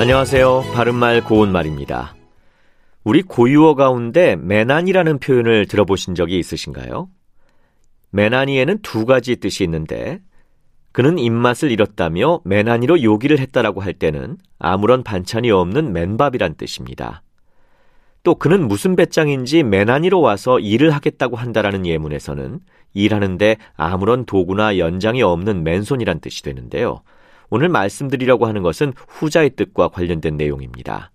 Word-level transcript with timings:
안녕하세요. 0.00 0.62
바른말 0.74 1.24
고운말입니다. 1.24 2.14
우리 3.02 3.22
고유어 3.22 3.74
가운데 3.74 4.36
매난이라는 4.36 5.18
표현을 5.18 5.66
들어보신 5.66 6.14
적이 6.14 6.38
있으신가요? 6.38 7.08
매난이에는 8.10 8.78
두 8.82 9.06
가지 9.06 9.34
뜻이 9.34 9.64
있는데 9.64 10.20
그는 10.92 11.18
입맛을 11.18 11.72
잃었다며 11.72 12.40
매난이로 12.44 13.02
요기를 13.02 13.40
했다라고 13.40 13.80
할 13.80 13.92
때는 13.92 14.36
아무런 14.60 15.02
반찬이 15.02 15.50
없는 15.50 15.92
맨밥이란 15.92 16.54
뜻입니다. 16.54 17.22
또 18.22 18.36
그는 18.36 18.68
무슨 18.68 18.94
배짱인지 18.94 19.64
매난이로 19.64 20.20
와서 20.20 20.60
일을 20.60 20.92
하겠다고 20.92 21.34
한다라는 21.36 21.86
예문에서는 21.86 22.60
일하는데 22.94 23.56
아무런 23.76 24.26
도구나 24.26 24.78
연장이 24.78 25.22
없는 25.22 25.64
맨손이란 25.64 26.20
뜻이 26.20 26.44
되는데요. 26.44 27.02
오늘 27.50 27.68
말씀드리려고 27.68 28.46
하는 28.46 28.62
것은 28.62 28.92
후자의 29.08 29.50
뜻과 29.50 29.88
관련된 29.88 30.36
내용입니다. 30.36 31.10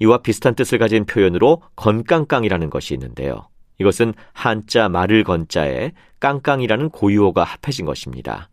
이와 0.00 0.18
비슷한 0.18 0.54
뜻을 0.54 0.78
가진 0.78 1.04
표현으로 1.04 1.62
건깡깡이라는 1.76 2.70
것이 2.70 2.94
있는데요. 2.94 3.48
이것은 3.78 4.14
한자 4.32 4.88
말을 4.88 5.24
건자에 5.24 5.92
깡깡이라는 6.20 6.90
고유어가 6.90 7.44
합해진 7.44 7.86
것입니다. 7.86 8.48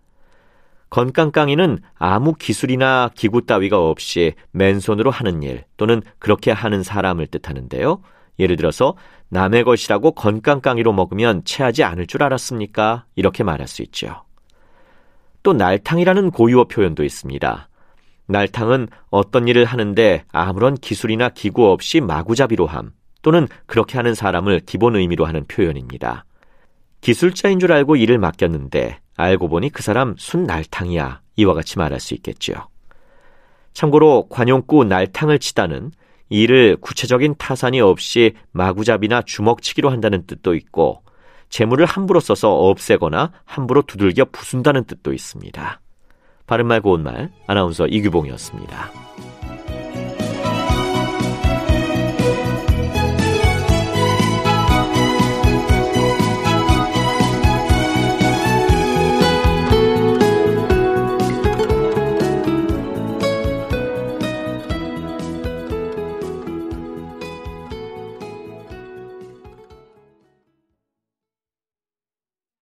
건깡깡이는 0.89 1.79
아무 1.95 2.33
기술이나 2.33 3.09
기구 3.15 3.45
따위가 3.45 3.79
없이 3.79 4.33
맨손으로 4.51 5.09
하는 5.09 5.41
일 5.41 5.63
또는 5.77 6.01
그렇게 6.19 6.51
하는 6.51 6.83
사람을 6.83 7.27
뜻하는데요. 7.27 8.01
예를 8.39 8.57
들어서 8.57 8.95
남의 9.29 9.63
것이라고 9.63 10.11
건깡깡이로 10.11 10.91
먹으면 10.91 11.45
체하지 11.45 11.83
않을 11.83 12.07
줄 12.07 12.23
알았습니까? 12.23 13.05
이렇게 13.15 13.43
말할 13.43 13.67
수 13.67 13.83
있죠. 13.83 14.23
또 15.43 15.53
날탕이라는 15.53 16.31
고유어 16.31 16.65
표현도 16.65 17.03
있습니다. 17.03 17.69
날탕은 18.27 18.87
어떤 19.09 19.47
일을 19.47 19.65
하는데 19.65 20.23
아무런 20.31 20.75
기술이나 20.75 21.29
기구 21.29 21.69
없이 21.69 21.99
마구잡이로 21.99 22.67
함 22.67 22.91
또는 23.21 23.47
그렇게 23.65 23.97
하는 23.97 24.15
사람을 24.15 24.61
기본 24.65 24.95
의미로 24.95 25.25
하는 25.25 25.45
표현입니다. 25.45 26.25
기술자인 27.01 27.59
줄 27.59 27.71
알고 27.71 27.95
일을 27.95 28.17
맡겼는데 28.17 28.99
알고 29.17 29.49
보니 29.49 29.69
그 29.69 29.83
사람 29.83 30.15
순 30.17 30.43
날탕이야 30.43 31.21
이와 31.35 31.53
같이 31.53 31.77
말할 31.77 31.99
수 31.99 32.13
있겠죠. 32.15 32.53
참고로 33.73 34.27
관용구 34.29 34.85
날탕을 34.85 35.39
치다는 35.39 35.91
일을 36.29 36.77
구체적인 36.77 37.35
타산이 37.37 37.81
없이 37.81 38.33
마구잡이나 38.51 39.21
주먹치기로 39.21 39.89
한다는 39.89 40.25
뜻도 40.25 40.55
있고 40.55 41.03
재물을 41.51 41.85
함부로 41.85 42.19
써서 42.19 42.51
없애거나 42.51 43.31
함부로 43.45 43.83
두들겨 43.83 44.25
부순다는 44.31 44.85
뜻도 44.85 45.13
있습니다. 45.13 45.81
바른말 46.47 46.81
고운말 46.81 47.29
아나운서 47.45 47.85
이규봉이었습니다. 47.87 48.91